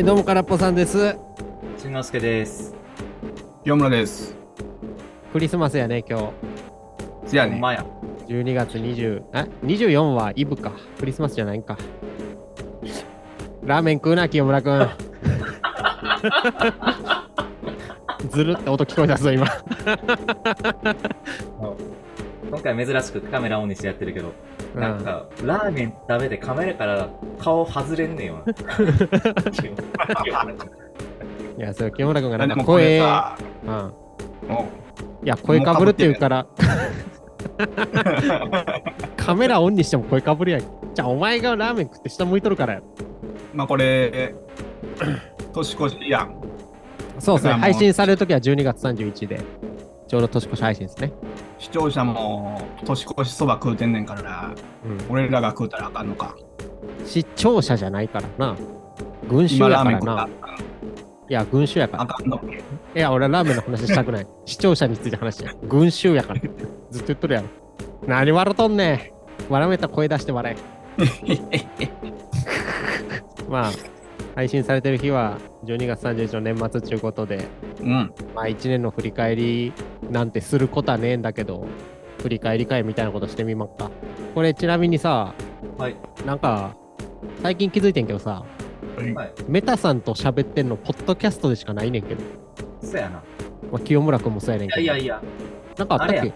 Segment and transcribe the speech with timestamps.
[0.00, 1.14] はい、どうも、からっぽさんです。
[1.76, 2.74] しんのすけです。
[3.62, 4.34] 清村です。
[5.30, 6.32] クリスマスやね、今
[7.26, 7.58] じゃあね。
[7.60, 7.84] まや。
[8.26, 8.32] 日。
[8.32, 10.72] 12月20、あ、24はイブか。
[10.98, 11.76] クリスマスじゃないんか。
[13.62, 14.88] ラーメン食うな、清村くん。
[18.30, 19.46] ずるって音聞こえたぞ、今。
[22.50, 24.32] 今回珍しくカメラオンにしてやってるけど、
[24.74, 27.08] うんなんか、ラーメン食べてカメラから
[27.38, 28.42] 顔外れんねんわ。
[31.58, 33.68] いや、それ清村くんがなんか声、さ、うん。
[34.48, 34.68] も
[35.22, 36.46] いや、声かぶるって言うから、
[39.16, 40.60] カメラオンにしても声かぶるやん。
[40.94, 42.78] じゃあ、お前がラーメン食って下向いとるからや。
[42.80, 42.82] う
[43.54, 44.34] まあこれ、
[45.52, 46.34] 年越しやん。
[47.18, 47.54] そうですね。
[47.54, 49.40] 配信されるときは12月31で、
[50.08, 51.12] ちょうど年越し配信ですね。
[51.60, 54.98] 視聴者も年越しそば食うてんねんから、うん。
[55.10, 56.34] 俺らが食うたらあかんのか。
[57.04, 58.56] 視聴者じゃないからな。
[59.28, 60.28] 群衆今やからな。
[61.28, 62.02] いや、群衆やから。
[62.04, 62.40] あかんの。
[62.96, 64.26] いや、俺はラーメンの話したくない。
[64.46, 65.54] 視聴者について話して。
[65.68, 66.40] 群衆やから。
[66.90, 67.48] ずっと言っとるやろ。
[68.06, 69.12] 何笑うとんね
[69.48, 69.52] ん。
[69.52, 70.80] 笑めたら声出して笑え。
[73.50, 73.70] まあ、
[74.40, 77.46] 配信されてる日は12月31日の年末ということで、
[77.78, 78.14] うん。
[78.34, 79.74] まあ1年の振り返り
[80.10, 81.66] なんてすることはねえんだけど、
[82.22, 83.90] 振り返り会みたいなことしてみまっか。
[84.34, 85.34] これちなみにさ、
[85.76, 85.96] はい。
[86.24, 86.74] なんか、
[87.42, 88.42] 最近気づいてんけどさ、
[88.96, 89.32] はい。
[89.46, 92.22] メタさんと喋ってんの、ポッドキャストでしかないねんけど、
[92.80, 93.22] そやな。
[93.70, 95.22] まあ、清村君もそうやねんけど、いやいやいや、
[95.76, 96.28] なんかあったっけ？
[96.28, 96.32] い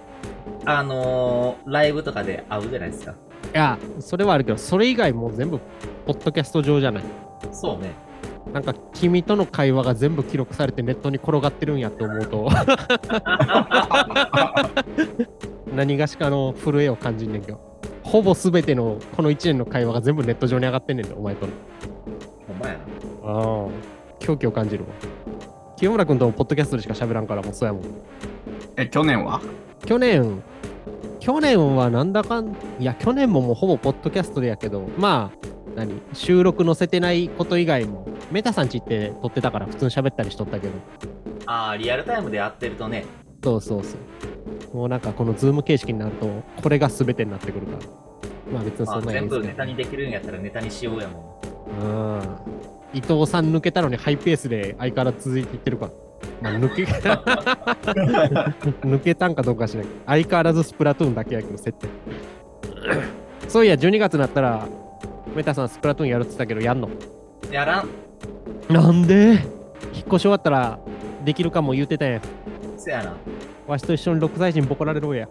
[0.66, 3.14] あのー、ライブとかで会うじゃないですか。
[3.54, 5.58] や、それはあるけど、それ以外もう全部、
[6.04, 7.04] ポッドキャスト上じゃない。
[7.54, 7.92] そうね。
[8.52, 12.48] なんか、君との会話が全部記録されてネットに転がってるんやって思うと、
[15.74, 17.60] 何がしかの震えを感じんねんけど、
[18.02, 21.52] ほぼ全てのこの1年の会話が全部ネット上に上がってんねんで、お前との。
[22.48, 22.78] ほんまやな。
[23.24, 23.68] ああ、
[24.18, 24.90] 狂気を感じるわ。
[25.76, 27.82] 清村君ともポッドキャストでしか喋らんからもうそうやもん。
[28.76, 29.40] え、去年は？
[29.86, 30.42] 去年、
[31.20, 35.38] 去年はなんだかん、いや、去年ももうほぼポッドキャストでやけど、まあ、
[35.74, 36.00] 何？
[36.12, 40.72] 収録載せてないこと以外も、メタさんちって撮ってたから普通に喋ったりしとったけど、
[41.46, 43.04] あー、リアルタイムで会ってるとね、
[43.42, 43.96] そうそうそ
[44.72, 44.76] う。
[44.76, 47.78] もうなんかこのズーム形式になると、これが全てになってくるから。
[48.52, 51.40] まあ別にまあ、そんなんいいんですけど全部ネタにできるんやったらネタにしようやも
[51.80, 52.20] うん。
[52.92, 55.92] 伊藤さん抜けたのにハイペースで相変わらず続いていってるから。
[56.42, 56.84] まあ抜け、
[58.86, 61.88] 抜けたんかどうか知らない相変わらずスプラトゥーンだけやけど、設定。
[63.48, 64.66] そういや、12月になったら、
[65.34, 66.88] メタさんスプラトゥーンやるって言ったけど、やんの？
[66.88, 66.92] ん。
[67.50, 67.88] やらん。
[68.68, 69.14] なんで？
[69.92, 70.78] 引っ越し終わったら
[71.24, 72.22] できるかも言うてたやん。
[72.78, 73.14] そやな。
[73.66, 75.28] わしと一緒に6歳児にボコられろや。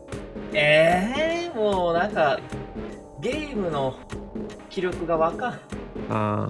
[0.54, 2.40] えー、もうなんか、
[3.22, 3.96] ゲームの
[4.70, 5.54] 記録がわかん。
[5.54, 5.60] あ
[6.10, 6.50] あ。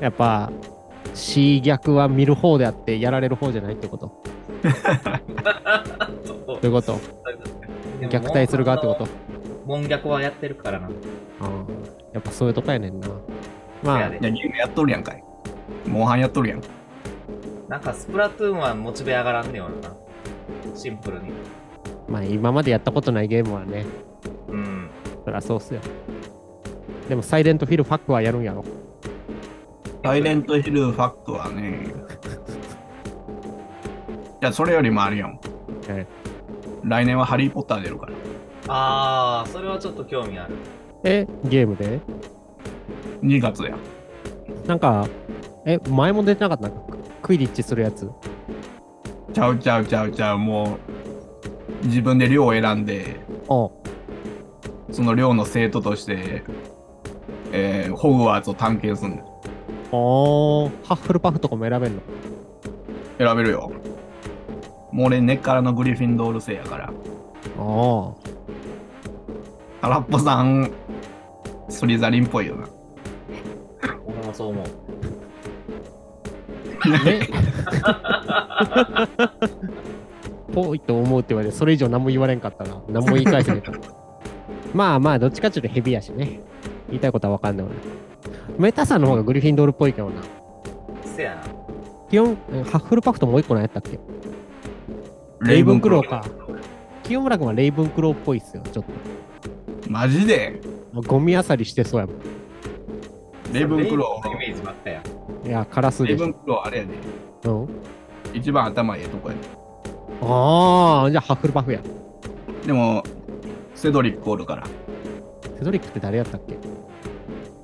[0.00, 0.50] やっぱ、
[1.14, 4.12] C 逆は見る方であって、やられる方じゃないってこと？
[6.24, 6.98] そういうこと
[8.00, 9.06] 虐待する側ってこと？
[9.66, 10.86] 門虐はやってるからな。
[10.86, 10.90] あ
[11.40, 11.48] あ。
[12.16, 13.08] やっぱそういうとこやねんな。
[13.82, 15.22] まあいや、ゲームやっとるやんかい。
[15.86, 16.62] モンハンやっとるやん。
[17.68, 19.94] なんかスプラトゥーンはモチベ上がらんねよな。
[20.74, 21.24] シンプルに。
[22.08, 23.84] まあ今までやったことないゲームはね、
[24.48, 24.88] うん。
[25.26, 25.80] そりゃそうっすよ。
[27.06, 28.64] でも、サイレントフィルファックはやるんやろ。
[30.02, 31.80] サイレントヒルファックはね。
[34.40, 35.38] いや、それよりもあるよ。
[35.88, 36.06] え
[36.82, 38.12] 来年はハリー・ポッター出るから。
[38.68, 40.54] あー、それはちょっと興味ある。
[41.08, 42.00] え、ゲームで
[43.22, 43.76] ？2月や。
[44.66, 45.06] なんか、
[45.64, 46.68] え、前も出てなかった？
[46.68, 48.10] ククイディッチするやつ？
[49.32, 50.78] ちゃうちゃうちゃうちゃう、も
[51.84, 53.68] う、自分で寮を選んで、あ
[54.90, 56.42] その寮の生徒として、
[57.52, 59.40] えーホグワーツを探検すんの。
[59.92, 62.02] あー、ハッフルパフとかも選べんの？
[63.18, 63.70] 選べるよ。
[64.90, 66.86] もう俺根っからのグリフィンドール生やから。
[66.86, 66.90] あ
[67.60, 68.12] あ。
[69.82, 70.72] 空っぽさん、
[71.68, 72.66] スリザリンっぽいよな。
[74.06, 74.66] 俺もそう思う。
[77.04, 77.28] ね
[80.52, 82.80] ぽいと思うって言われて、それ以上何も言われんかったな。
[82.88, 83.78] 何も言い返せねえから。
[84.72, 86.40] まあまあ、どっちかっていうとヘビやしね。
[86.88, 87.74] 言いたいことは分かんない俺。
[88.58, 90.22] メタさんの方がグリフィンドールっぽいけどな。
[91.04, 91.42] せやな。
[92.08, 93.98] 基本、えハッフルパフともう一個何やったっけ？
[95.40, 96.24] レイブンクローか。
[97.02, 98.84] 清村君はレイブンクローっぽいっすよ、ちょっ
[99.88, 100.60] マジで？
[100.62, 100.75] と。
[101.02, 102.16] ゴミあさりしてそうやもん。
[103.52, 105.02] レイブンクロレイメージばっかや。
[105.44, 106.06] いや、カラスー。
[106.06, 106.32] レイでしょ。
[106.32, 106.94] ブンクローあれやで。
[107.44, 107.68] うん。
[108.34, 109.40] 一番頭ええとこやで。
[110.22, 111.80] ああ、じゃあハッフルパフや。
[112.66, 113.02] でも、
[113.74, 114.66] セドリックおるから。
[115.58, 116.56] セドリックって誰やったっけ？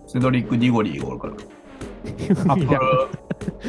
[0.06, 1.34] セドリック・ディゴリーがおるから。
[1.34, 1.38] ハ
[2.54, 2.80] ッフルいや、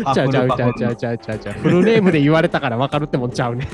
[0.06, 1.54] あちゃうちゃルパフちゃうちゃうちゃうちゃうちゃう。
[1.56, 3.68] フルネームで言われたから分かるってもんちゃうね。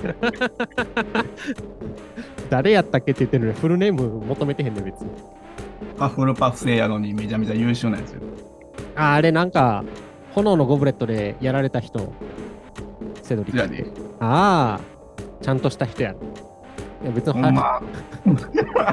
[2.50, 5.10] 誰やったっけって言ってるのにフルネーム求めてへんねん別に。
[5.98, 8.22] ハッフルパフ生やのにめちゃめちゃ優秀なんですよ。
[8.96, 9.84] ああれなんか
[10.34, 12.14] 炎のゴブレットでやられた人。
[13.24, 13.58] セドリック。
[13.58, 13.86] じゃあね、
[14.20, 16.20] ああ、ちゃんとした人やろ。
[17.04, 17.82] いや別には、ほんま。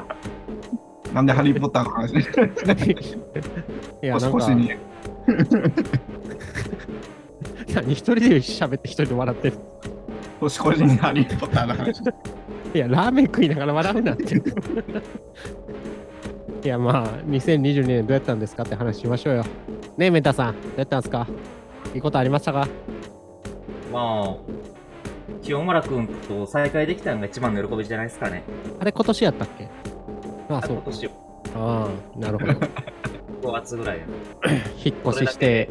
[1.13, 2.13] なんでハリー・ポッターの話？
[2.15, 4.73] いやなんかに。
[7.75, 9.59] 何一人で喋って一人で笑ってる。
[10.41, 12.03] 腰腰にハリー・ポッターの話。
[12.75, 14.43] いや、ラーメン食いながら笑うなって。
[16.67, 19.45] いや、まあ、2022年どうやったんですかって話しましょうよ。
[19.97, 21.29] ねえ、メンタさん、どうやったんですか？
[21.95, 22.67] いいことありましたか？
[23.93, 24.37] まあ、
[25.45, 28.43] 清村くんと再会できたのが一番の喜びじゃないですかね。
[28.81, 29.69] あれ、今年やったっけ？
[30.49, 30.83] あそう今。
[30.87, 31.07] 年
[31.55, 32.53] ああ、なるほど。
[33.49, 34.05] 5月ぐらいで。
[34.85, 35.69] 引っ越しして、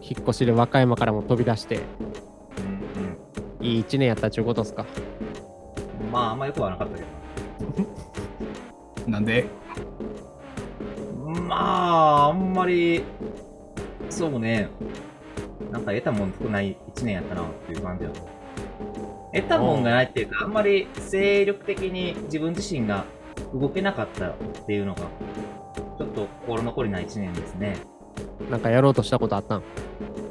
[0.00, 1.76] 引っ越しで和歌山からも飛び出して、
[3.60, 4.84] うんいい1年やったっちゅうことっすか？
[6.02, 6.10] うん。
[6.10, 7.06] まあ、あんまよくはなかったけど。
[9.08, 9.46] なんで
[11.48, 13.02] まあ、あんまり、
[14.10, 14.68] そうね、
[15.70, 18.28] なんか得たもん少ない1年やったなっていう感じだと。
[19.34, 23.04] 得たもんがないっていうか、あんまり精力的に自分自身が
[23.54, 24.34] 動けなかったっ
[24.66, 25.02] ていうのが、
[25.98, 27.76] ちょっと心残りな1年ですね。
[28.50, 29.62] なんかやろうとしたことあったん？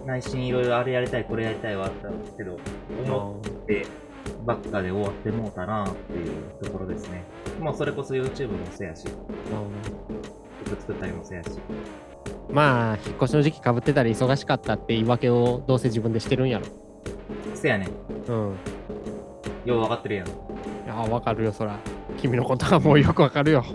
[0.06, 2.58] 内心いろいろあれやりたい、これやりたいはあったけど、
[3.06, 3.86] 思って
[4.46, 7.24] ばっかで終わってもうたなっていうところですね。
[7.60, 9.06] もうそれこそ YouTube もせやし、
[10.66, 11.50] 曲作ったりもせやし。
[12.50, 16.66] まあ、引っ越しの時期かぶってたり忙しかったって言い訳をどうせ自分でしてるんやろ。
[17.54, 18.32] せやねん。
[18.32, 18.56] うん。
[19.66, 20.28] よう分かってるやん。
[20.28, 20.30] い
[20.88, 21.78] や、わかるよ、そら。
[22.18, 23.66] 君のことはもうよくわかるよ。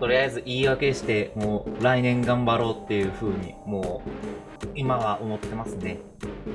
[0.00, 6.00] とりあえず言い訳して、もう来年頑張ろうっていう風に、もう今は思ってますね。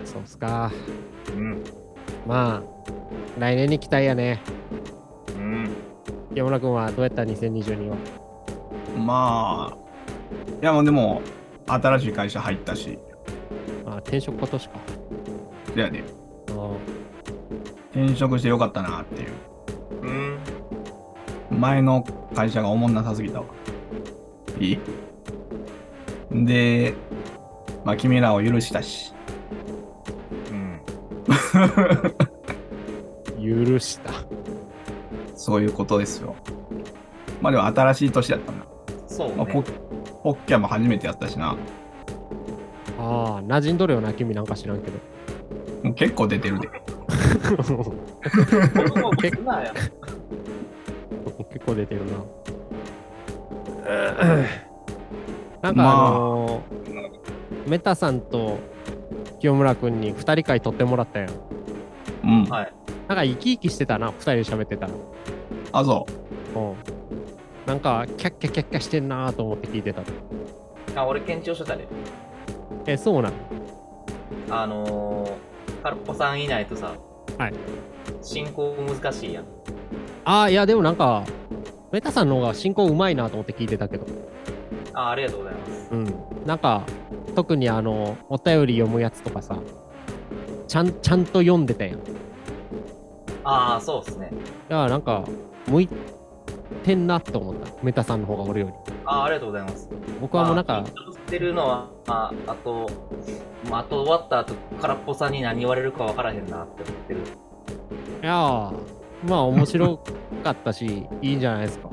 [0.05, 0.71] そうっすか。
[1.35, 1.63] うん。
[2.29, 4.39] まあ、来年に期待やね。
[5.35, 5.67] うん。
[6.35, 7.97] 山村君はどうやった ?2022 は。
[8.95, 9.77] まあ、
[10.61, 11.23] いやもうでも、
[11.65, 12.99] 新しい会社入ったし、
[13.87, 14.75] あ、転職今年か。
[15.75, 16.03] じゃあね、
[16.51, 16.69] あ
[17.91, 19.29] 転職してよかったなっていう。
[20.03, 21.59] うん。
[21.59, 22.03] 前の
[22.35, 23.45] 会社がおもんなさすぎたわ。
[24.59, 24.79] いい？
[26.31, 26.93] で、
[27.83, 29.13] まあ君らを許したし。
[30.51, 30.79] うん。
[33.65, 34.11] 許した。
[35.35, 36.35] そういうことですよ。
[37.41, 38.57] まあでも新しい年だったな。
[39.07, 39.65] そうまあ、ポね。
[40.23, 41.55] ポッキャも初めてやったしな。
[42.99, 44.93] ああ、馴染んどるよな、君なんか知らんけど。
[45.83, 46.69] もう結構出てるで。
[49.21, 49.73] 結構や。
[51.51, 52.11] 結構出てるな。
[55.61, 58.57] なんかあまあのーメタさんと
[59.39, 61.29] 清村君に2人会取ってもらったやん。
[62.23, 62.43] うん。
[62.45, 62.73] はい。
[63.09, 64.91] なんか生き生きしてたな、2人で喋ってたら。
[65.71, 66.05] あ、そ
[66.55, 66.73] うん。
[67.65, 70.03] なんか、キャッキャキャッキャしてんなーと思って聞いてた。
[70.95, 71.87] あ、俺検証してたで。
[72.85, 73.33] え、そうなん？
[74.51, 76.93] あのー、カルポさんいないとさ、
[77.39, 77.53] はい。
[78.21, 79.45] 進行難しいやん。
[80.25, 81.23] ああ、いや、でもなんか、
[81.91, 84.05] メタさんの方が進行うまいなと思って聞いてたけど。
[84.93, 85.87] あ、ありがとうございます。
[85.91, 86.13] うん。
[86.45, 86.83] なんか、
[87.35, 89.57] 特にあの、お便り読むやつとかさ、
[90.67, 91.99] ちゃん、ちゃんと読んでたやん。
[93.49, 94.31] いああ、そうっすね。
[94.69, 95.25] や、なんか、
[95.67, 95.89] 向い
[96.83, 97.71] てんなと思った。
[97.83, 98.73] メタさんの方が俺より。
[99.05, 99.89] ああ、ありがとうございます。
[100.21, 100.83] 僕はもうなんか
[101.29, 102.89] てるのは、まあ、あと、
[103.69, 107.19] まあ、あと終わった後、空っぽさんに何言われるか分からへんなって思ってる。
[108.21, 108.73] いやー、
[109.27, 109.97] まあ面白
[110.43, 111.89] かったし、 いいんじゃないですか。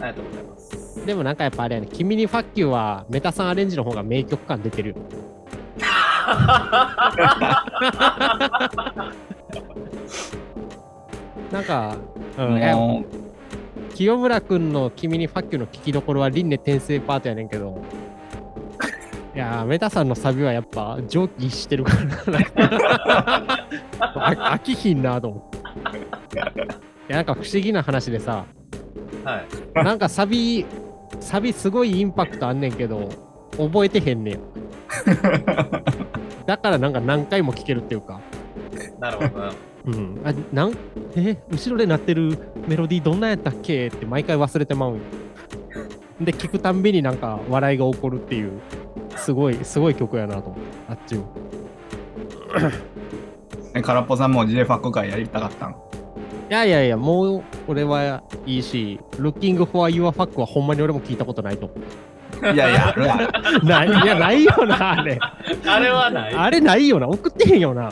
[0.00, 1.06] ありがとうございます。
[1.06, 4.96] でもなんかやっぱあれやね、君にファッキューはメタさんアレンジの方が名曲感出てるよ。
[11.54, 11.96] なんか、
[12.36, 12.42] う。
[12.42, 13.04] うん、
[13.94, 17.80] 清村くんの君にファッキューの聞きどころは輪廻転生パートやねんけど、
[19.36, 21.92] いやー、メタさんのサビはやっぱ蒸気してるか
[22.26, 23.56] ら
[24.00, 26.38] 飽きひんなと思って。
[26.38, 26.40] い
[27.08, 28.46] や、なんか不思議な話でさ、
[29.22, 29.84] はい。
[29.84, 30.66] なんかサビ、
[31.20, 33.10] サビすごいインパクトあんねんけど、
[33.56, 34.40] 覚えてへんねん。
[36.46, 38.20] だからなんか何回も聴けるっていうか、
[38.98, 39.52] なるほどな。
[39.86, 40.72] うん、あなん
[41.14, 44.96] え後ろで鳴ってるメロディーどんなんやったっけって毎回忘れてまう
[46.20, 48.52] で聞くたんびになんか笑いが起こるっていう
[49.16, 51.34] すごいすごい曲やなと思ってあっちも
[53.74, 55.70] う、空っぽさんも J ファック会やりたかったん？
[55.72, 55.74] い
[56.48, 61.78] やいやいやもう俺はいいし Looking for Your Fuck はほんまに俺も聞いたことないと思う
[62.54, 62.94] いやいや。
[63.64, 65.18] ないいや、ないよな、あれ。
[65.66, 66.34] あれはない。
[66.34, 67.90] あれないよな、送ってへんよな。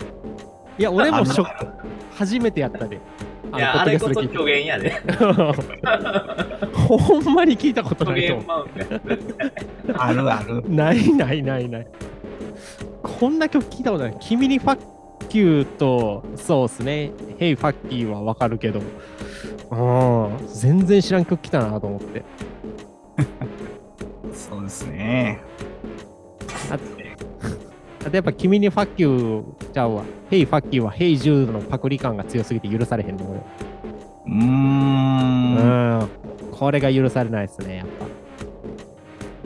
[0.79, 1.67] いや、俺もショあック。
[2.17, 2.97] 初めてやったで。
[2.97, 4.91] いや、あれこそ虚言やで。
[4.91, 9.01] で聞いたほんまに聞いたこと虚ないと言マウントや。
[9.99, 10.63] あるある。
[10.69, 11.87] ないないないない。
[13.03, 14.17] こんな曲聞いたことない。
[14.21, 17.13] 君にファッキューと、そうっすね。
[17.39, 18.81] ヘイファッキーはわかるけど、
[19.71, 19.75] う
[20.43, 22.23] ん、全然知らん曲来たなと思って。
[24.33, 25.41] そうですね。
[26.71, 26.79] あ
[28.05, 30.05] あとやっぱ君にファッキューちゃうわ。
[30.29, 33.45] Hey Fuck You は Hey Jude のパクリ感が強すぎて許されへんの。
[34.27, 35.55] うーん。
[35.55, 36.09] 俺うん。
[36.51, 38.07] これが許されないですね、やっぱ。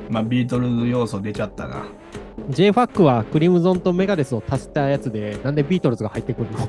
[0.09, 1.87] まあ、ビートルズ要素出ちゃったな。
[2.51, 6.69] j ファックはクリムゾンとメガデスを足したやつで、なんでビートルズが入ってくるの？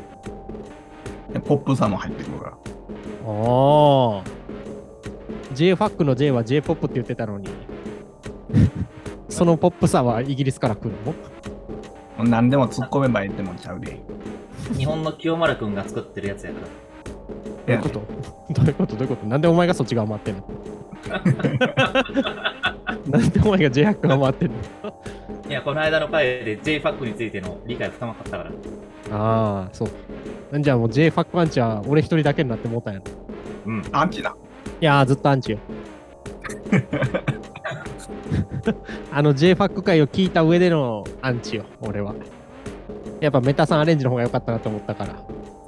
[1.33, 2.51] でポップさも入ってくるから。
[2.51, 2.55] あ
[3.25, 4.23] あ。
[5.53, 7.47] j ファックの J は J-POP って言ってたのに。
[9.29, 11.13] そのポップさはイギリスから来るの？
[12.23, 13.99] 何でも突っ込めばいいってもんちゃうで。
[14.75, 16.67] 日本の清丸くんが作ってるやつやから。
[17.67, 18.01] どういうこと？
[18.53, 18.95] どういうこと？
[18.95, 19.25] どういうこと？
[19.27, 20.43] なんでお前がそっち側回ってんの？
[23.07, 24.55] なんでお前が J ファックが回ってんの？
[25.49, 28.51] いや、この間の回で j ファックについての理解深まかったから。
[29.11, 29.89] ああ、そう。
[30.59, 33.05] じゃあもう J ファックアンチは俺一人だけになって思ったんやろ。
[33.65, 33.81] うん。
[33.91, 34.35] アンチだ。
[34.81, 35.59] いやー、ずっとアンチよ。
[39.11, 42.13] あの J ファック回を聞いた上でのアンチよ、俺は。
[43.19, 45.15] やっぱメタさんアレンジの方が良かったなと思ったから。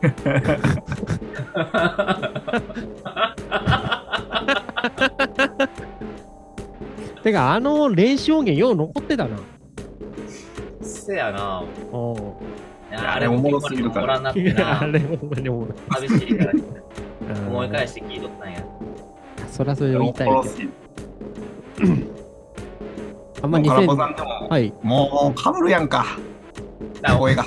[7.24, 9.38] てか、あの練習音源よう残ってたな。
[10.82, 11.64] せやな。
[11.92, 12.40] お
[12.90, 14.32] いやあれおもろすぎるからあな。
[14.34, 14.52] れ
[15.00, 16.64] ほんまにおもろい寂しいからうん
[17.50, 18.64] 思い返して聞いとったんや。
[19.52, 20.30] そりゃそれを言いたい
[23.42, 24.74] あんまもう空ポさ2000んでも、はい。
[24.82, 26.06] もうかぶるやんか。
[27.02, 27.46] だから声が。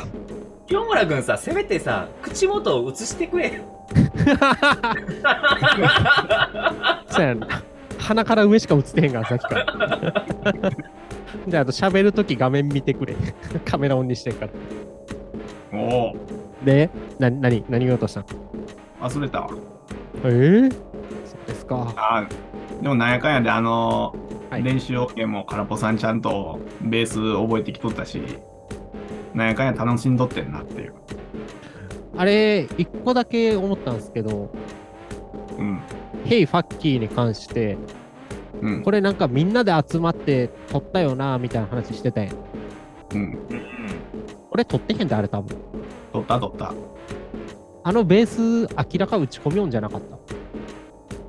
[0.67, 3.63] 清村くんさ、せめてさ、口元を映してくれよ。
[7.09, 7.63] そうやな。
[7.99, 10.73] 鼻から上しか映ってへんから、さっきから。
[11.47, 13.15] じゃあ、あと喋るとき画面見てくれ。
[13.65, 14.53] カメラオンにしてんから。
[15.79, 16.17] おお、
[16.65, 18.27] で、な、なに、何言おうとしたの
[19.01, 19.51] 忘れたわ。
[20.25, 20.79] えー、そ
[21.45, 21.93] うですか。
[21.97, 22.27] あ
[22.81, 24.15] でもなんやかんやで、あの、
[24.53, 28.21] はい練習音源も空ポさんちゃんとベース覚えてきとったし、
[29.33, 30.93] なんやかんや楽しんどってんなっていう。
[32.19, 34.53] あれ、一個だけ思ったんですけど、
[35.59, 35.81] うん。
[36.27, 37.79] ヘイファッキーに関して、
[38.61, 38.83] うん。
[38.83, 42.35] これなんかみんなで集まって撮ったよな、みたいな話してたやん。
[43.15, 43.21] うん。
[43.23, 43.39] うん。
[44.51, 45.57] これ撮ってへんで、あれ多分。
[46.13, 46.75] 取った取った。
[47.85, 48.27] あのベー
[48.67, 50.01] ス、明らか打ち込み音じゃなかっ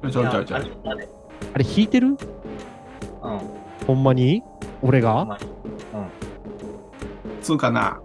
[0.02, 0.10] た？
[0.10, 2.18] ちょいちょいちょあれ弾いてる？
[3.24, 3.40] うん。
[3.88, 4.44] ほんまに？
[4.82, 5.26] 俺が？
[5.26, 5.40] まあ
[7.42, 8.00] つうかな、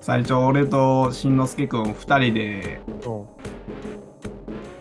[0.00, 3.26] 最初俺としんのすけくん二人で、うん。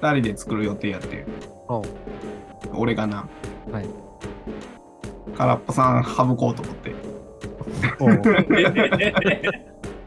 [0.01, 1.25] 二人で作る予定やって。
[1.69, 2.79] うん。
[2.79, 3.27] 俺がな。
[3.71, 3.85] はい。
[5.37, 6.95] 空っぽさん省こうと思って。
[7.99, 8.21] おううん。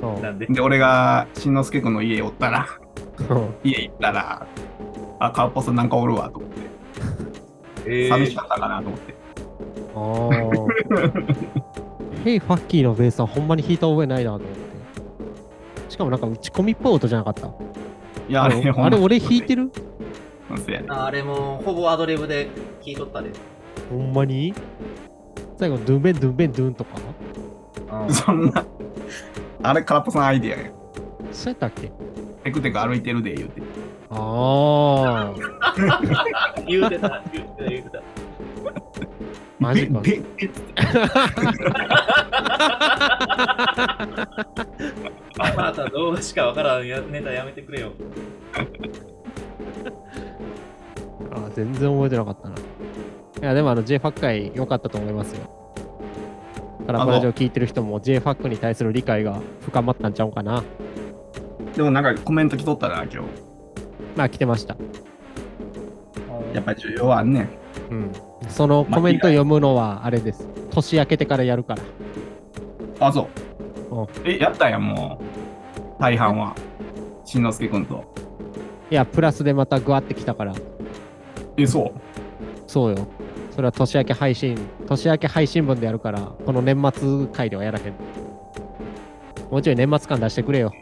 [0.15, 0.47] おうなんで？
[0.47, 2.67] で、俺がしんのすけくんの家おったら、
[3.31, 4.47] うん家行ったら、
[5.19, 6.41] あ、空っぽさんなんかおるわと
[8.09, 9.14] 寂しかったかなと思って。
[9.95, 11.59] あー
[12.25, 14.59] ヘイファッキーのベースはほんまに弾いた覚えないなと思って。
[15.88, 17.49] しかもなんか打ち込みっぽい音じゃなかった？
[18.28, 19.71] いや、あれ、ほんまあれ俺弾いてる？
[20.88, 22.49] あれもほぼアドリブで
[22.83, 23.30] 聞いとったで。
[23.90, 24.52] ほんまに？
[25.59, 26.90] 最後、ドゥンベンドゥンベンドゥンとか？
[28.07, 28.12] うん。
[28.14, 28.64] そんな、
[29.62, 30.71] あれ空っぽさんアイディアや。
[31.33, 31.90] そうやったっけ？
[32.45, 33.62] テクテク歩いてるで言うて。
[34.11, 35.35] ああ、
[36.67, 38.03] 言うてた、言うてた、言うてた。
[39.59, 40.01] マジか。
[40.01, 40.51] べべべ
[45.57, 47.93] また動画しかわからんやネタやめてくれよ。
[51.31, 52.55] あー全然覚えてなかったな。
[52.57, 52.61] い
[53.43, 55.49] や、でもあの JFAC 回良かったと思いますよ。
[56.87, 60.63] カラプラジオ聞いてる人も JFAC に対する理解が深まったんちゃうかな。
[61.75, 63.19] でもなんかコメント来とったな、今日。
[64.17, 64.77] まあ来てました。
[66.59, 67.49] やっぱり需要はあんねん。
[67.91, 68.12] うん。
[68.49, 70.47] そのコメント読むのはあれです。
[70.71, 71.83] 年明けてからやるから。
[73.00, 73.29] あ、そ
[73.91, 74.07] ううん。
[74.25, 76.03] え、やったやん、もう。
[76.03, 76.55] 大半は。
[77.25, 78.05] しんのすけくんと。
[78.91, 80.55] いや、プラスでまたグワってきたから。
[81.57, 81.93] え、そう。
[82.67, 83.07] そうよ。
[83.53, 87.95] それは年明け配信、年明け配信分でやるから、この年末回ではやらへん。
[89.50, 90.73] もうちょい年末感出してくれよ。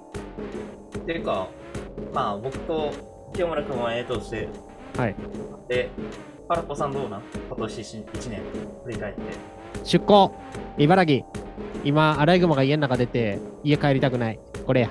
[1.06, 1.48] ていうか、
[2.12, 2.92] まあ僕と
[3.34, 4.48] 清村君はええとして、
[4.96, 5.14] はい。
[5.68, 5.90] で、
[6.48, 7.22] パラポさんどうなん？
[7.48, 8.40] 今年1年
[8.84, 9.20] 振り返って。
[9.84, 10.34] 出向
[10.78, 11.24] 茨城
[11.84, 14.38] 今、アライグマが家の中出て、家帰りたくない。
[14.66, 14.88] これや。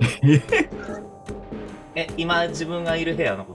[1.94, 3.52] え、今自分がいる部屋のこ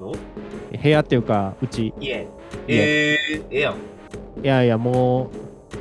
[0.72, 0.78] と？
[0.82, 1.94] 部屋っていうか、うち。
[2.00, 2.28] 家。
[2.68, 3.76] えー、ええやん。
[4.44, 5.30] いやいや、もう、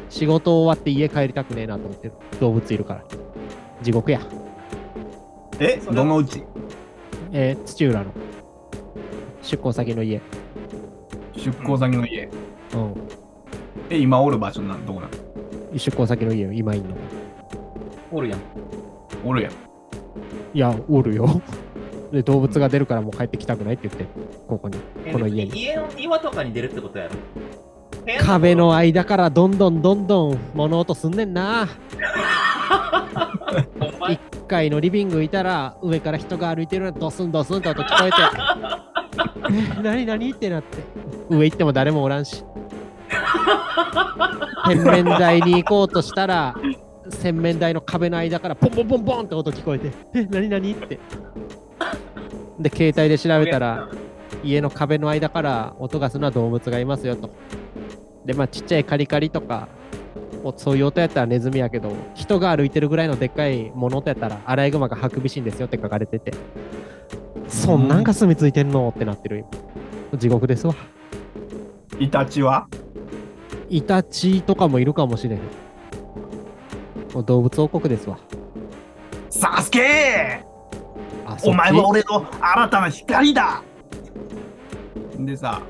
[0.09, 2.15] 仕事終わって家帰りたくねえなと思ってる。
[2.41, 3.05] 動物いるから。
[3.83, 4.21] 地獄や。
[5.59, 6.43] えどのうち？
[7.33, 8.07] えー土浦の。
[9.45, 10.21] 出向先の家。
[11.37, 12.29] 出向先の家。
[12.75, 12.95] うん。
[13.91, 15.79] え、今おる場所なんどこなの？
[15.79, 16.97] 出向先の家よ、今いんの。
[18.11, 18.41] おるやん。
[19.25, 19.53] おるやん。
[19.53, 21.43] いや、おるよ。
[22.11, 24.07] で、動物が出るからもう帰ってきたくないって言って、
[24.49, 25.61] ここに、えこの家に。
[25.61, 27.11] 家の庭とかに出るってことやろ
[28.05, 31.67] 部屋壁の間からどんどんどんどん物音すんねんな。
[33.81, 38.94] ほんまに1階のリビングいたら、上から人が歩いてるのドスンドスンと音聞こえて、え、
[39.83, 40.79] 何何ってなって。
[41.31, 42.45] 上行っても誰もおらんし。
[44.67, 46.55] 洗面台に行こうとしたら、
[47.11, 50.99] 洗面台の壁の間からポンポンポンポンって音聞こえて、え、何何って。
[52.59, 53.89] で、携帯で調べたら、
[54.43, 57.31] 家の壁の間から音がするのは動物がいますよと。
[58.25, 59.69] で、まあちっちゃいカリカリとか、
[60.57, 66.33] そういう音やったらネズミやけど、人が歩いてるぐらいのでっかい物音やったらアライグマがハクビシンですよって書かれてて、
[67.55, 69.45] そんなんが住み着いてんのってなってる
[70.13, 70.19] 今。
[70.19, 70.75] 地獄ですわ。
[71.99, 72.67] イタチは？
[73.71, 75.43] イタチとかもいるかもしれへん。
[77.15, 78.19] もう動物王国ですわ。
[79.31, 80.45] サスケ
[81.25, 83.63] あお前は俺の新たな光だ
[85.19, 85.63] でさ、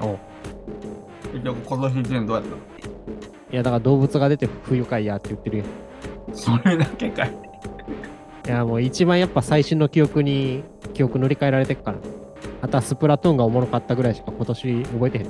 [0.00, 0.18] お
[1.32, 2.56] 結局今年1年どうやったの？
[2.56, 2.60] ち
[3.52, 5.64] いや、だから動物が出て不愉快やって言ってるよ。
[6.32, 7.32] それだけかい。
[8.46, 10.62] いや、もう一番やっぱ最新の記憶に
[10.96, 11.98] 記憶塗り替えられてっから。
[12.62, 15.24] あとはスプラトゥーンがおもろかったぐらいしか今年覚えてへん。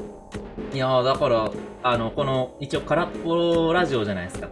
[0.74, 1.50] いやーだから、
[1.82, 4.48] あの、この、一応空っぽラジオじゃないですか。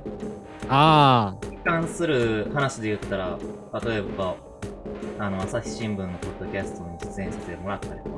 [0.68, 3.38] ああ、関する話で言ったら、
[3.84, 4.34] 例えば、
[5.20, 8.16] あの、朝日新聞のポッドキャストに出演させてもらったりとか。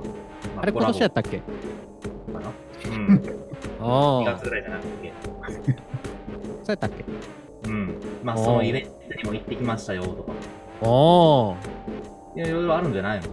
[0.57, 1.39] まあれ今年やったっけ？
[1.39, 1.43] か
[2.41, 2.51] な？
[2.87, 3.07] うん。
[3.19, 3.35] 2
[3.83, 5.13] ああ、月ぐらいじゃなくて。
[6.63, 7.05] そうやったっけ？
[7.69, 7.95] うん。
[8.23, 10.33] まあ、そのイベントにも行ってきましたよとか。
[10.83, 11.57] おお。
[12.37, 13.27] いや、いろいろあるんじゃないの？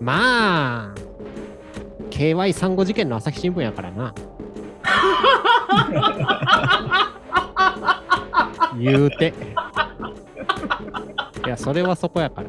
[0.00, 0.94] まあ、
[2.10, 4.14] KY 産後事件の朝日新聞やからな。
[8.78, 9.34] 言うて。
[11.44, 12.48] いや、それはそこやから。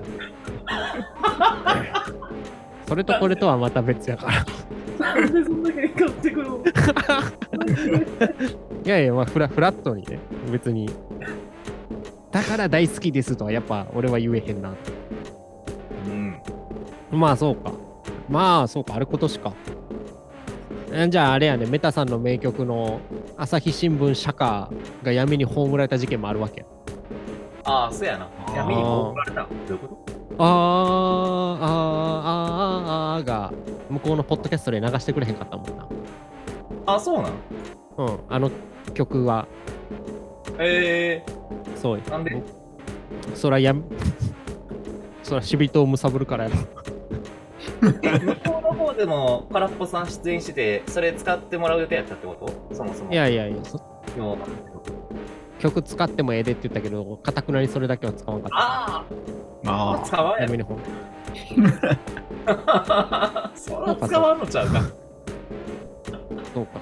[2.87, 4.27] それとこれとはまた別やか
[4.99, 5.13] ら。
[5.15, 6.63] なんでそんだけ買ってくるの？
[8.85, 10.19] いやいや、まあフラ、フラットにね、
[10.51, 10.89] 別に。
[12.31, 14.69] だから大好きですとはやっぱ俺は言えへんな。
[14.69, 14.75] うん。
[17.11, 17.71] まあそうか。
[18.29, 19.53] まあそうか、あれ今年か。
[20.91, 22.99] えじゃああれやね、メタさんの名曲の
[23.37, 24.69] 朝日新聞社歌
[25.03, 26.65] が闇に葬られた事件もあるわけや。
[27.63, 28.27] ああ、そうやな。
[28.55, 29.41] 闇に葬られた。
[29.43, 30.19] どういうこと？
[30.37, 31.65] あー、あー、
[32.25, 33.51] あー、あー、が
[33.89, 35.87] 向こうのポッドキャストで流してくれへんかったもんな。
[36.85, 37.31] あ、そうなん？
[37.97, 38.49] うん、あの
[38.93, 39.47] 曲は、
[40.57, 41.23] え
[41.75, 42.41] そうー、なんで？
[43.35, 43.83] そらやみ、
[45.21, 46.55] そら死人をむさぶるからやろ。
[48.03, 52.35] え、向こうの方でも空っぽさん出演してて、それ使ってもらう予定やったってこ
[52.69, 52.75] と？
[52.75, 53.11] そもそも。
[53.11, 53.81] いやいやいや、そ
[54.17, 54.37] 要は
[55.59, 58.55] 曲使ってもええでって言ったけど、かたくなにそれだけは使わんかった。
[58.57, 59.03] あ
[59.65, 60.77] ああ使わんや闇の方。
[63.55, 64.81] そら使わんのちゃうか。
[66.53, 66.79] そうか。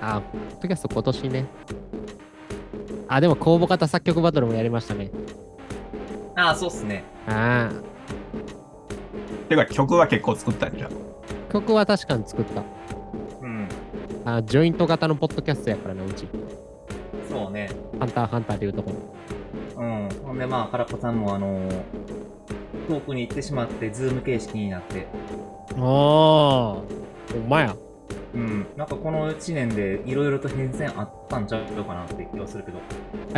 [0.00, 1.46] あ、ポッドキャスト今年ね。
[3.08, 5.10] あ、でも公募型作曲バトルもやりましたね。
[6.34, 7.04] ああ、そうっすね。
[7.28, 7.72] ああ、
[9.56, 10.90] てか曲は結構作ったんじゃん。
[11.52, 12.62] 曲は確かに作った。
[13.42, 13.68] うん。
[14.24, 16.26] あ、ジョイント型のポッドキャストやからな、うち。
[17.28, 17.70] そうね。
[17.98, 18.92] ハンターハンターでいうとこ
[19.76, 19.82] ろ。
[19.82, 20.08] うん。
[20.24, 21.82] ほんで、まあ、空っぽさんも、あのー、
[22.88, 25.06] 遠くに行ってしまって、ズーム形式になって、
[25.72, 26.84] ああ、ほ
[27.44, 27.76] んまや。
[28.34, 28.66] うん。
[28.76, 32.78] なんかこの1年でいろいろと変遷あったんちゃうかなって気がするけど。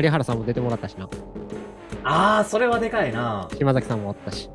[0.00, 1.08] 有原さんも出てもらったしな。
[2.04, 3.48] ああ、それはでかいな。
[3.56, 4.50] 島崎さんもおったし。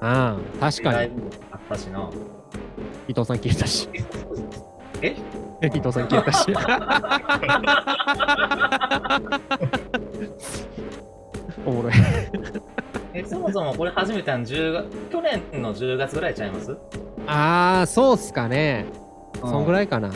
[0.00, 0.08] うん。
[0.08, 0.96] ああ、確かに。
[0.96, 2.10] ライブもあったしな。
[3.08, 3.88] 伊藤さん消えたし。
[5.02, 5.16] え？
[5.62, 6.52] 伊藤さん消えたし。
[11.64, 11.92] おもろい。
[13.14, 16.76] え、そもそもこれ始めたん10月、去年の10月ぐらいちゃいます？
[17.26, 18.86] ああ、そうっすかね。
[19.40, 19.74] そんぐい。
[19.74, 20.10] らいかな。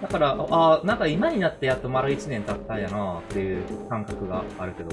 [0.00, 4.90] だから、ああ、なんか今になってやっと丸1年経ったんやなっていう感覚があるけど、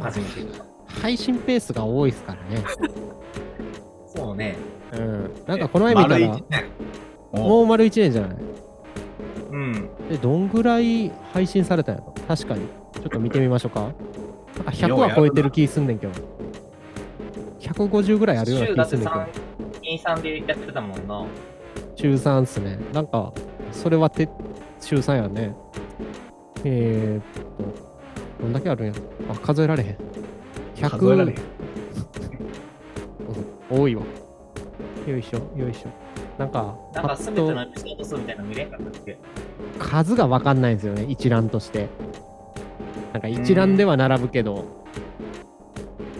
[0.00, 0.64] 初めてか。
[0.86, 2.64] 配信ペースが多いっすからね。
[4.14, 4.56] そうね。
[4.92, 5.30] うん。
[5.46, 6.28] なんかこの前見たら。
[7.30, 8.36] もおう丸1年じゃない？
[9.50, 9.72] うん。
[10.08, 12.14] で、どんぐらい配信されたんやろ？
[12.26, 12.62] 確かに。
[12.94, 13.82] ちょっと見てみましょうか。
[13.82, 16.12] なんか100は超えてる気すんねんけど。
[17.60, 19.20] 150ぐらいあるような気すんねんけど。
[19.20, 19.26] 3、
[20.02, 21.26] 2、3でやってたもんな。
[21.96, 22.78] 週3っすね。
[22.94, 23.32] なんか、
[23.72, 24.28] それはて
[24.80, 25.54] 週3やね。
[26.64, 27.24] えー、っ
[28.38, 28.92] と、どんだけあるんや？
[28.94, 29.00] ろ
[29.34, 29.96] あ、数えられへん。
[30.76, 31.38] 100数えられへん。
[33.70, 34.02] 多いわ。
[35.06, 35.88] よいしょ、よいしょ。
[36.38, 39.18] なんか、なんかパッとすべてのエピソード数みたいなの見れんかったっけ？
[39.78, 41.88] 数がわかんないんですよね、一覧として。
[43.12, 44.64] なんか一覧では並ぶけど、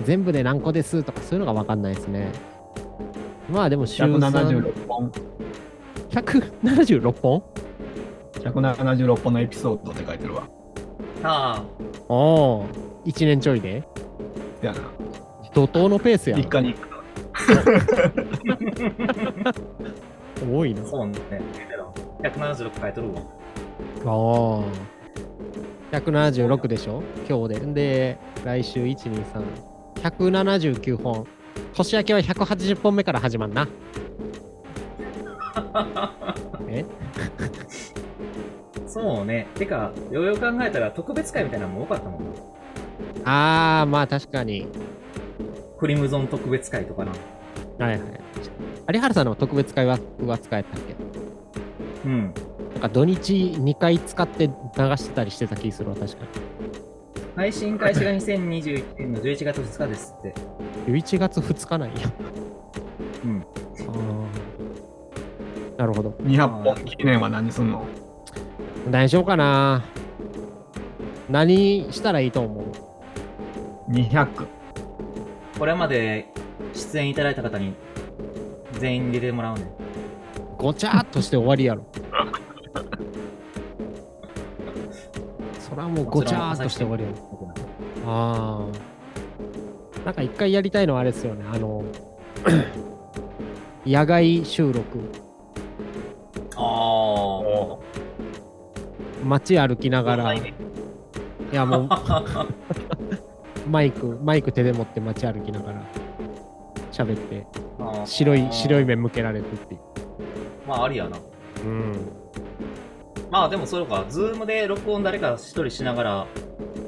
[0.04, 2.32] 全部で何個ですとかそういうのがわかんないですね。
[3.50, 5.12] まあでも週3 176本。
[6.10, 7.42] 176本
[8.34, 10.48] ？176本のエピソードって書いてるわ。
[11.22, 11.62] あ
[12.08, 12.66] おお、
[13.04, 13.86] 1年ちょいで？
[14.60, 14.80] せやな。
[15.54, 16.48] 怒涛のペースやん一。
[16.48, 16.87] 家に一回。
[20.52, 20.86] 多いなあ、。
[20.86, 21.18] そうね。
[22.22, 23.20] 176回撮るわ。
[24.04, 24.62] あ
[25.92, 25.96] あ。
[25.96, 27.02] 176でしょ？
[27.28, 27.66] 今日で。
[27.72, 29.42] で、来週1、2、3。
[30.02, 31.26] 179本。
[31.74, 33.66] 年明けは180本目から始まんな。
[36.68, 36.84] え？
[38.86, 39.46] そうね。
[39.54, 42.30] てか、ようよう考えたら特別会みたいなのも多かったもんな。
[43.24, 44.66] ああ、まあ確かに。
[45.78, 47.12] クリムゾン特別会とかな。
[47.78, 48.00] はいはい。
[48.92, 50.96] 有原さんの特別会はは使えたっけ？
[52.04, 52.34] うん。
[52.72, 54.52] なんか土日2回使って流
[54.96, 56.24] してたりしてた気するわ、確か
[57.36, 60.34] 配信開始が2021年の11月2日ですって。
[60.90, 61.00] に。
[61.00, 61.94] 11月2日なんや。
[63.24, 63.40] うん。
[63.40, 63.44] あ
[65.76, 65.80] あ。
[65.80, 66.10] なるほど。
[66.22, 67.84] 200本記念は何すんの？
[68.90, 69.84] 何しようかな？
[71.30, 72.64] 何したらいいと思
[73.88, 74.46] う ?200。
[75.58, 76.32] これまで
[76.74, 77.74] 出演いただいた方に
[78.72, 79.66] 全員入れてもらうねん。
[80.56, 81.84] ごちゃーっとして終わりやろ。
[85.58, 87.16] そらもうごちゃーっとして終わりやろ。
[88.06, 88.66] あ
[90.04, 90.04] あ。
[90.04, 91.44] なんか一回やりたいのはあれですよね。
[91.52, 91.84] あの、
[93.86, 94.84] 野外収録。
[96.56, 97.76] あ
[99.24, 100.02] 街歩きなあ。
[100.02, 100.54] がら、い
[101.52, 101.88] やもう
[103.68, 105.67] マイク、マイク手で持って街歩きながら
[106.98, 107.46] 喋って、
[108.04, 109.80] 白い、白い目向けられてっていう。
[110.66, 111.16] まあ、ありやな。
[111.64, 111.92] うん。
[113.30, 116.26] まあ、でもそれか、ズームで録音誰か一人しながら、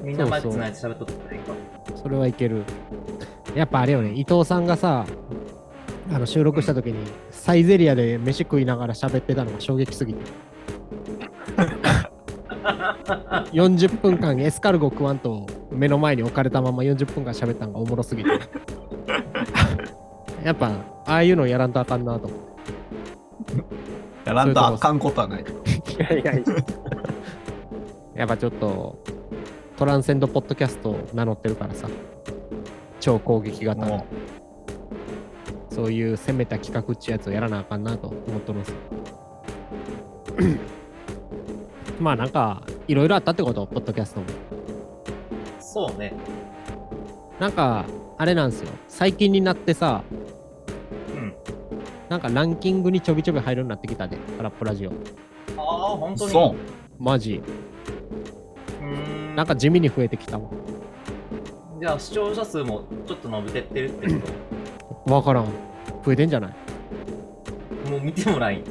[0.03, 1.53] みんなマイクつないで喋っとったらいいか。
[1.95, 2.65] それはいける。
[3.55, 5.07] やっぱあれよね、伊藤さんがさ、
[6.13, 6.97] あの収録した時に、
[7.31, 10.21] サイゼリアで飯食いながら喋ってたのが衝撃すぎて。
[13.53, 18.31] 40分間エスカルゴ食わんと目の前に置かれたまま40分間喋ったのがおもろすぎて。
[20.45, 20.69] やっぱ、
[21.07, 22.41] ああいうのやらんとあかんなと思っ
[24.25, 24.29] て。
[24.29, 25.43] やらんとあかんことはない。
[25.43, 25.45] い
[25.99, 26.43] やいやいや。
[28.15, 28.99] やっぱちょっと、
[29.77, 31.89] トランセンドポッドキャストを名乗ってるからさ、
[33.01, 34.07] 超攻撃型のも
[35.71, 38.77] そういう攻めた企画っちゅうやつをやらなあかんなと思っとるんですよ。
[41.99, 44.27] まあなんか、いろいろあったってこと、ポッドキャストも。
[45.61, 46.13] そうね。
[47.39, 47.87] なんか、
[48.19, 48.71] あれなんですよ。
[48.89, 50.30] 最近になってさ、うん。
[52.11, 54.91] なんかランキングにちょびちょび入るようになってきたで、空っぽラジオ。
[54.91, 54.93] あ
[55.63, 56.33] あ、本う、当に。
[56.33, 56.57] そ
[56.99, 57.41] マジ。
[58.81, 58.85] う。
[58.85, 58.87] ー
[59.33, 59.37] ん。
[59.37, 60.51] なんか地味に増えてきたわ。
[61.81, 64.09] じゃあ、視聴者数もちょっと伸びてってるって
[65.05, 65.45] こわからん。
[66.05, 66.55] 増えてんじゃない？
[67.85, 68.65] ともう見てもらいん。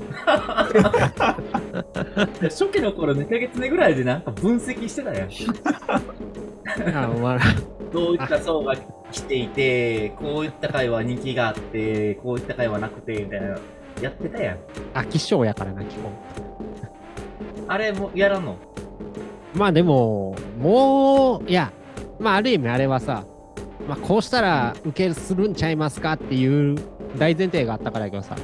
[2.43, 5.29] 初期の頃2ヶ月目ぐらいでなんか分析してたやん。
[6.95, 7.39] あまあ、
[7.91, 8.75] どういった層が
[9.11, 13.57] 来ていて、こういった回は人気があって、こういった回はなくて、みたいな。
[14.01, 14.57] やってたやん。
[14.93, 16.13] 飽き性やからな、基本。
[17.67, 18.55] あれもやらんの？
[19.53, 21.73] まあでも、もう、いや、
[22.17, 23.25] まあある意味あれはさ、
[23.89, 26.77] まあこうしたら受けするんちゃいますかっていう
[27.17, 28.37] 大前提があったからやけどさ、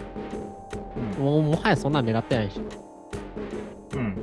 [1.17, 2.59] もうもはやそんなん狙ってないし、
[3.93, 3.99] うん。
[3.99, 4.15] うん。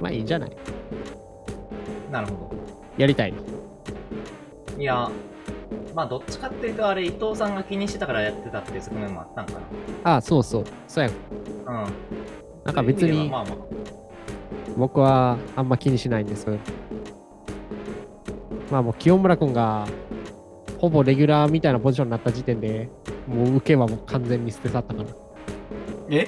[0.00, 0.56] まあいいんじゃない
[2.10, 2.50] なるほ
[2.96, 3.32] やりたい。
[3.32, 4.80] ど。
[4.80, 5.10] いや、
[5.94, 9.60] まあどっちかっていうとあれ伊藤さんが気にしてたからやってたっていう側面もあったんか
[10.04, 10.64] ああ、そうそう。
[10.88, 11.10] そうや。
[11.66, 11.84] な。
[11.84, 11.92] うん。
[12.64, 13.80] なんか別にそういう意味ではまあまあ。
[14.76, 16.46] 僕はあんま気にしないんです。
[18.70, 19.86] まあもう清村君が
[20.78, 22.88] ほぼレギュラーみたいなポジションになった時点で、
[23.26, 25.08] もう受けはもう完全に捨て去ったから。
[26.10, 26.26] え？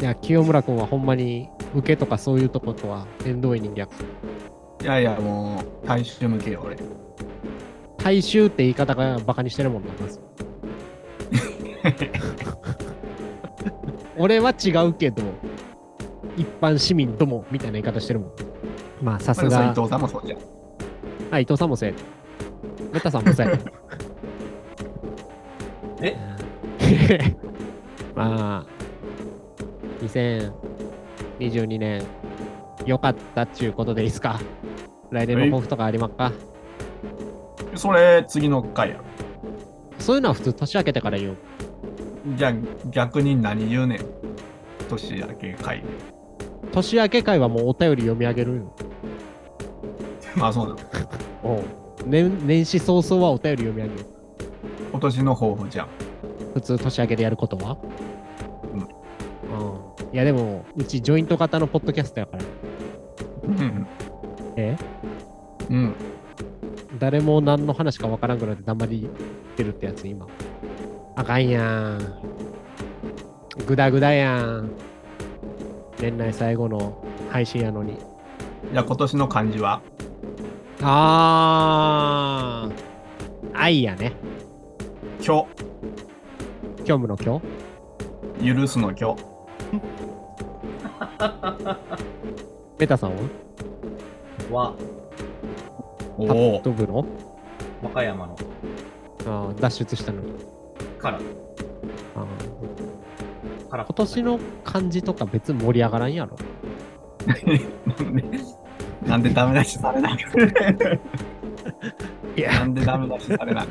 [0.00, 3.88] いや、清村君はほんまに受けとかそういうとことは縁遠い人間。
[4.82, 6.76] いやいや、もう、大衆向けよ、俺。
[7.98, 10.20] 大衆って言い方がバカにしてるもんな、まず。
[14.18, 15.22] 俺は違うけど、
[16.36, 18.30] 一般市民ともみたいな言い方してるもん。
[19.02, 19.68] まあ、さすが伊。
[19.74, 20.38] 藤さんもそうじゃん。
[21.30, 22.02] あ、伊藤さんもそうやで。
[22.92, 23.62] メタさんもそうやで。
[26.02, 26.16] え？
[28.14, 28.81] まあ、
[30.02, 32.02] 2022年、
[32.86, 34.40] 良かったっちゅうことでいいっすか？
[35.10, 36.32] 来年の抱負とかありますか？
[37.76, 39.04] それ、次の回やろ。
[39.98, 41.36] そういうのは普通年明けてから言う。
[42.36, 42.52] じゃあ、
[42.90, 44.00] 逆に何言うねん。
[44.88, 45.84] 年明け回で。
[46.72, 48.74] 年明け会はもうお便り読み上げるよ。
[50.40, 50.78] あ、そうなの。
[51.44, 51.62] おう
[52.06, 54.06] 年年始早々はお便り読み上げる。
[54.90, 55.88] 今年の抱負じゃん。
[56.54, 57.76] 普通年明けでやることは？
[60.12, 62.44] いやでも、うちジョイント型のポッドキャストやから。
[63.44, 63.86] うん。
[64.56, 64.76] え？
[65.70, 65.94] うん。
[66.98, 70.26] 誰も何の話かわからんくなって黙りってるってやつ今。
[71.16, 71.98] あかんやん。
[73.66, 74.70] ぐだぐだやん。
[75.98, 77.96] 年内最後の配信やのに。
[78.70, 79.80] じゃあ、今年の漢字は？
[80.82, 82.72] あー。
[83.54, 84.12] 愛やね。
[85.20, 85.46] 虚。
[86.80, 87.40] 虚無の虚？
[88.44, 89.14] 許すの虚。
[92.78, 93.10] メタさん
[94.50, 94.70] は？
[94.70, 94.74] は、
[96.18, 96.62] タおおッ。
[96.62, 97.04] ト部の
[97.82, 98.36] 和歌山の
[99.26, 100.32] あー脱出したのに。
[100.98, 103.84] から、あーから。
[103.84, 106.36] 今年の漢字とか別に盛り上がらんやろ。
[107.26, 107.40] なん
[108.16, 108.22] で、
[109.06, 110.18] なんでダメ出しされない
[112.36, 113.68] いやなんでダメ出しされないい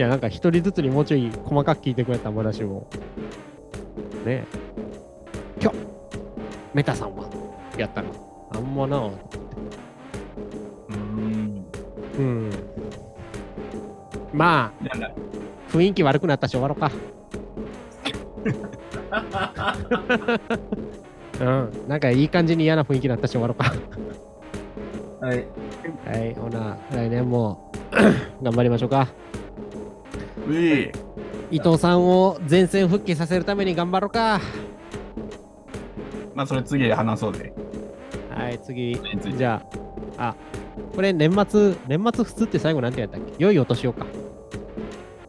[0.00, 2.86] や、なんか一人ずつにもうちょい細かく聞いてくれた話を。
[4.24, 4.65] ねえ。
[6.76, 7.24] メタさんは
[7.78, 8.10] やったの？
[8.52, 8.98] あんまな。
[8.98, 11.64] うーん。
[12.18, 12.50] うん。
[14.34, 15.06] まなんだ？
[15.06, 15.12] あ、
[15.72, 16.92] 雰囲気悪くなったし終わろうか。
[21.40, 21.88] うん。
[21.88, 23.72] なんかいい感じに嫌な雰囲気になったし終わろうか。
[25.26, 25.46] はい。
[26.04, 27.72] はい、ほな、来年も
[28.42, 29.08] 頑張りましょうか。
[30.46, 30.92] うい
[31.50, 34.42] 伊藤さんを前線復帰させるために頑張ろうか。
[36.36, 37.52] まあ、それ次で話そうぜ。
[38.28, 39.00] はい、次。
[39.36, 39.62] じゃ
[40.18, 40.34] あ、あ、
[40.94, 43.32] これ年末、年末普通って最後なんてやったっけ？
[43.38, 44.06] 良いお年をか。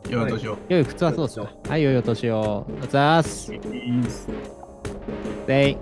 [0.10, 1.50] よいとしよ良い普通はそうっすか。
[1.70, 2.67] はい、良いお年を。
[2.84, 3.54] おざーす。
[3.54, 3.56] う。
[3.56, 4.28] いいっす
[5.48, 5.78] でい。